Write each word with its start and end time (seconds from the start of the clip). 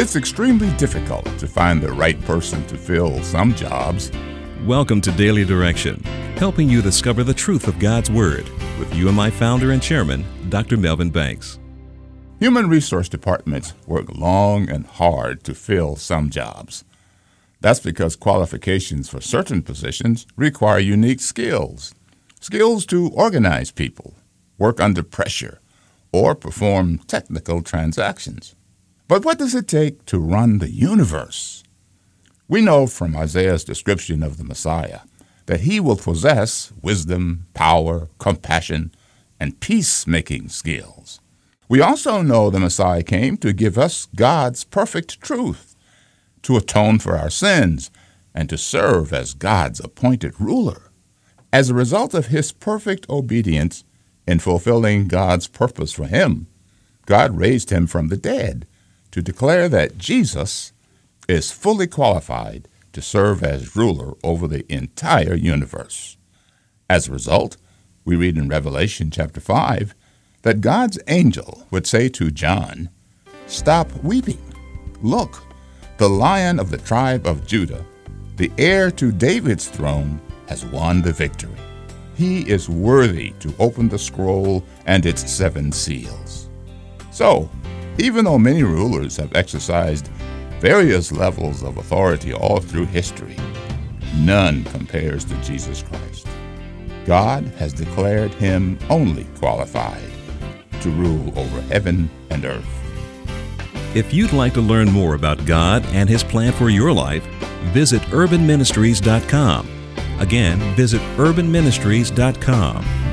It's 0.00 0.16
extremely 0.16 0.74
difficult 0.78 1.26
to 1.38 1.46
find 1.46 1.78
the 1.82 1.92
right 1.92 2.18
person 2.22 2.66
to 2.68 2.78
fill 2.78 3.22
some 3.22 3.54
jobs. 3.54 4.10
Welcome 4.64 5.02
to 5.02 5.12
Daily 5.12 5.44
Direction, 5.44 6.02
helping 6.38 6.70
you 6.70 6.80
discover 6.80 7.22
the 7.22 7.34
truth 7.34 7.68
of 7.68 7.78
God's 7.78 8.10
Word 8.10 8.48
with 8.78 8.94
UMI 8.94 9.28
founder 9.28 9.72
and 9.72 9.82
chairman, 9.82 10.24
Dr. 10.48 10.78
Melvin 10.78 11.10
Banks. 11.10 11.58
Human 12.38 12.66
resource 12.66 13.10
departments 13.10 13.74
work 13.86 14.06
long 14.16 14.70
and 14.70 14.86
hard 14.86 15.44
to 15.44 15.54
fill 15.54 15.96
some 15.96 16.30
jobs. 16.30 16.82
That's 17.60 17.80
because 17.80 18.16
qualifications 18.16 19.10
for 19.10 19.20
certain 19.20 19.60
positions 19.60 20.26
require 20.34 20.78
unique 20.78 21.20
skills 21.20 21.94
skills 22.40 22.86
to 22.86 23.10
organize 23.10 23.70
people, 23.70 24.14
work 24.56 24.80
under 24.80 25.02
pressure, 25.02 25.60
or 26.10 26.34
perform 26.34 27.00
technical 27.00 27.60
transactions. 27.60 28.56
But 29.10 29.24
what 29.24 29.40
does 29.40 29.56
it 29.56 29.66
take 29.66 30.06
to 30.06 30.20
run 30.20 30.58
the 30.58 30.70
universe? 30.70 31.64
We 32.46 32.60
know 32.60 32.86
from 32.86 33.16
Isaiah's 33.16 33.64
description 33.64 34.22
of 34.22 34.36
the 34.36 34.44
Messiah 34.44 35.00
that 35.46 35.62
he 35.62 35.80
will 35.80 35.96
possess 35.96 36.72
wisdom, 36.80 37.48
power, 37.52 38.06
compassion, 38.20 38.94
and 39.40 39.58
peacemaking 39.58 40.48
skills. 40.48 41.20
We 41.68 41.80
also 41.80 42.22
know 42.22 42.50
the 42.50 42.60
Messiah 42.60 43.02
came 43.02 43.36
to 43.38 43.52
give 43.52 43.76
us 43.76 44.06
God's 44.14 44.62
perfect 44.62 45.20
truth, 45.20 45.74
to 46.42 46.56
atone 46.56 47.00
for 47.00 47.16
our 47.16 47.30
sins, 47.30 47.90
and 48.32 48.48
to 48.48 48.56
serve 48.56 49.12
as 49.12 49.34
God's 49.34 49.80
appointed 49.80 50.40
ruler. 50.40 50.92
As 51.52 51.68
a 51.68 51.74
result 51.74 52.14
of 52.14 52.26
his 52.26 52.52
perfect 52.52 53.10
obedience 53.10 53.82
in 54.28 54.38
fulfilling 54.38 55.08
God's 55.08 55.48
purpose 55.48 55.90
for 55.90 56.06
him, 56.06 56.46
God 57.06 57.36
raised 57.36 57.70
him 57.70 57.88
from 57.88 58.06
the 58.06 58.16
dead 58.16 58.68
to 59.10 59.22
declare 59.22 59.68
that 59.68 59.98
Jesus 59.98 60.72
is 61.28 61.52
fully 61.52 61.86
qualified 61.86 62.68
to 62.92 63.02
serve 63.02 63.42
as 63.42 63.76
ruler 63.76 64.14
over 64.24 64.48
the 64.48 64.70
entire 64.72 65.34
universe. 65.34 66.16
As 66.88 67.08
a 67.08 67.12
result, 67.12 67.56
we 68.04 68.16
read 68.16 68.36
in 68.36 68.48
Revelation 68.48 69.10
chapter 69.10 69.40
5 69.40 69.94
that 70.42 70.60
God's 70.60 70.98
angel 71.06 71.66
would 71.70 71.86
say 71.86 72.08
to 72.08 72.30
John, 72.30 72.90
Stop 73.46 73.92
weeping. 74.02 74.40
Look, 75.02 75.42
the 75.98 76.08
lion 76.08 76.58
of 76.58 76.70
the 76.70 76.78
tribe 76.78 77.26
of 77.26 77.46
Judah, 77.46 77.84
the 78.36 78.50
heir 78.58 78.90
to 78.92 79.12
David's 79.12 79.68
throne, 79.68 80.20
has 80.48 80.64
won 80.64 81.02
the 81.02 81.12
victory. 81.12 81.56
He 82.14 82.48
is 82.48 82.68
worthy 82.68 83.30
to 83.40 83.54
open 83.58 83.88
the 83.88 83.98
scroll 83.98 84.64
and 84.86 85.06
its 85.06 85.30
seven 85.30 85.72
seals. 85.72 86.48
So, 87.10 87.50
even 88.00 88.24
though 88.24 88.38
many 88.38 88.62
rulers 88.62 89.16
have 89.16 89.34
exercised 89.34 90.08
various 90.60 91.12
levels 91.12 91.62
of 91.62 91.76
authority 91.78 92.32
all 92.32 92.60
through 92.60 92.86
history, 92.86 93.36
none 94.16 94.64
compares 94.64 95.24
to 95.26 95.34
Jesus 95.42 95.82
Christ. 95.82 96.26
God 97.06 97.44
has 97.58 97.72
declared 97.72 98.34
him 98.34 98.78
only 98.88 99.24
qualified 99.38 100.10
to 100.80 100.90
rule 100.90 101.38
over 101.38 101.60
heaven 101.62 102.10
and 102.30 102.44
earth. 102.44 102.66
If 103.94 104.14
you'd 104.14 104.32
like 104.32 104.54
to 104.54 104.60
learn 104.60 104.90
more 104.90 105.14
about 105.14 105.46
God 105.46 105.84
and 105.86 106.08
His 106.08 106.22
plan 106.22 106.52
for 106.52 106.70
your 106.70 106.92
life, 106.92 107.24
visit 107.72 108.00
urbanministries.com 108.02 109.80
Again, 110.20 110.58
visit 110.76 111.00
urbanministries.com. 111.16 113.09